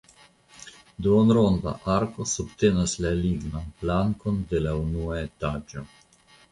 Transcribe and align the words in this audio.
Duonronda 1.07 1.73
arko 1.97 2.27
subtenas 2.33 2.97
la 3.07 3.13
lignan 3.21 3.71
plankon 3.83 4.45
de 4.55 4.67
la 4.67 4.77
unua 4.87 5.25
etaĝo. 5.29 5.91